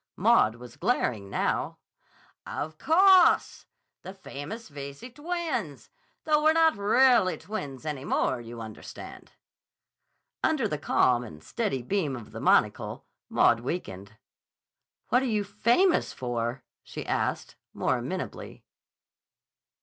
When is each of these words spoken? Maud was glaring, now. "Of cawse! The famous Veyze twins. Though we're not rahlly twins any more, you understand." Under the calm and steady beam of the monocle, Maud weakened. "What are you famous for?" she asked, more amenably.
Maud 0.15 0.55
was 0.55 0.77
glaring, 0.77 1.29
now. 1.29 1.77
"Of 2.47 2.79
cawse! 2.79 3.67
The 4.01 4.15
famous 4.15 4.67
Veyze 4.67 5.13
twins. 5.13 5.91
Though 6.23 6.41
we're 6.43 6.53
not 6.53 6.73
rahlly 6.73 7.39
twins 7.39 7.85
any 7.85 8.03
more, 8.03 8.41
you 8.41 8.61
understand." 8.61 9.33
Under 10.43 10.67
the 10.67 10.79
calm 10.79 11.23
and 11.23 11.43
steady 11.43 11.83
beam 11.83 12.15
of 12.15 12.31
the 12.31 12.41
monocle, 12.41 13.05
Maud 13.29 13.59
weakened. 13.59 14.13
"What 15.09 15.21
are 15.21 15.25
you 15.25 15.43
famous 15.43 16.11
for?" 16.13 16.63
she 16.81 17.05
asked, 17.05 17.55
more 17.71 17.99
amenably. 17.99 18.65